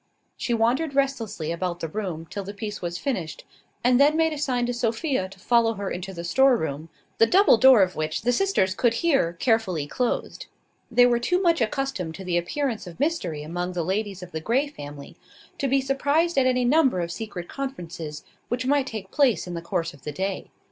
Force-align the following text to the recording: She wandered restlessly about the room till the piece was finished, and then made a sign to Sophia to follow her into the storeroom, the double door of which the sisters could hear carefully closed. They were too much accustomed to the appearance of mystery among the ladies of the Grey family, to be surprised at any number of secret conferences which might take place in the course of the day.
She 0.35 0.55
wandered 0.55 0.95
restlessly 0.95 1.51
about 1.51 1.79
the 1.79 1.87
room 1.87 2.25
till 2.27 2.43
the 2.43 2.55
piece 2.55 2.81
was 2.81 2.97
finished, 2.97 3.45
and 3.83 3.99
then 3.99 4.17
made 4.17 4.33
a 4.33 4.37
sign 4.39 4.65
to 4.65 4.73
Sophia 4.73 5.29
to 5.29 5.37
follow 5.37 5.75
her 5.75 5.91
into 5.91 6.11
the 6.11 6.23
storeroom, 6.23 6.89
the 7.19 7.27
double 7.27 7.55
door 7.55 7.83
of 7.83 7.95
which 7.95 8.23
the 8.23 8.31
sisters 8.31 8.73
could 8.73 8.95
hear 9.05 9.33
carefully 9.33 9.85
closed. 9.85 10.47
They 10.89 11.05
were 11.05 11.19
too 11.19 11.39
much 11.39 11.61
accustomed 11.61 12.15
to 12.15 12.23
the 12.23 12.35
appearance 12.39 12.87
of 12.87 12.99
mystery 12.99 13.43
among 13.43 13.73
the 13.73 13.83
ladies 13.85 14.23
of 14.23 14.31
the 14.31 14.41
Grey 14.41 14.65
family, 14.67 15.17
to 15.59 15.67
be 15.67 15.81
surprised 15.81 16.35
at 16.35 16.47
any 16.47 16.65
number 16.65 16.99
of 17.01 17.11
secret 17.11 17.47
conferences 17.47 18.23
which 18.47 18.65
might 18.65 18.87
take 18.87 19.11
place 19.11 19.45
in 19.45 19.53
the 19.53 19.61
course 19.61 19.93
of 19.93 20.01
the 20.01 20.11
day. 20.11 20.47